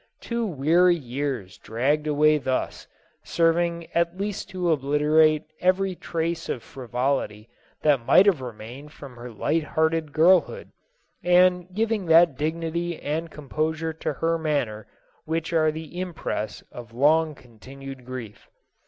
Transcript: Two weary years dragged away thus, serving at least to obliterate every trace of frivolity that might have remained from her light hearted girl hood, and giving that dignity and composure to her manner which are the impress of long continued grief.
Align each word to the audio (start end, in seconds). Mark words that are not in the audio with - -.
Two 0.19 0.47
weary 0.47 0.95
years 0.95 1.59
dragged 1.59 2.07
away 2.07 2.39
thus, 2.39 2.87
serving 3.23 3.85
at 3.93 4.17
least 4.19 4.49
to 4.49 4.71
obliterate 4.71 5.43
every 5.59 5.93
trace 5.93 6.49
of 6.49 6.63
frivolity 6.63 7.47
that 7.83 8.03
might 8.03 8.25
have 8.25 8.41
remained 8.41 8.91
from 8.91 9.15
her 9.15 9.29
light 9.29 9.61
hearted 9.63 10.11
girl 10.11 10.41
hood, 10.41 10.71
and 11.23 11.71
giving 11.75 12.07
that 12.07 12.35
dignity 12.35 12.99
and 12.99 13.29
composure 13.29 13.93
to 13.93 14.13
her 14.13 14.39
manner 14.39 14.87
which 15.25 15.53
are 15.53 15.71
the 15.71 15.99
impress 16.01 16.63
of 16.71 16.93
long 16.95 17.35
continued 17.35 18.03
grief. 18.03 18.49